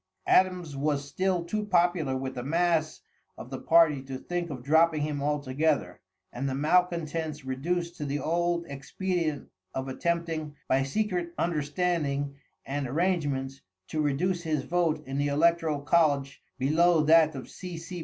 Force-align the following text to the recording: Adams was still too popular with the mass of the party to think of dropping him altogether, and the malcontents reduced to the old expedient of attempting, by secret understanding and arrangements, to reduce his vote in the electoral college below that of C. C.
Adams 0.25 0.75
was 0.75 1.05
still 1.07 1.45
too 1.45 1.63
popular 1.63 2.17
with 2.17 2.33
the 2.33 2.41
mass 2.41 3.01
of 3.37 3.51
the 3.51 3.59
party 3.59 4.01
to 4.01 4.17
think 4.17 4.49
of 4.49 4.63
dropping 4.63 5.03
him 5.03 5.21
altogether, 5.21 6.01
and 6.33 6.49
the 6.49 6.55
malcontents 6.55 7.45
reduced 7.45 7.97
to 7.97 8.03
the 8.03 8.17
old 8.17 8.65
expedient 8.65 9.47
of 9.75 9.87
attempting, 9.87 10.55
by 10.67 10.81
secret 10.81 11.35
understanding 11.37 12.35
and 12.65 12.87
arrangements, 12.87 13.61
to 13.87 14.01
reduce 14.01 14.41
his 14.41 14.63
vote 14.63 15.05
in 15.05 15.19
the 15.19 15.27
electoral 15.27 15.81
college 15.81 16.41
below 16.57 17.03
that 17.03 17.35
of 17.35 17.47
C. 17.47 17.77
C. 17.77 17.99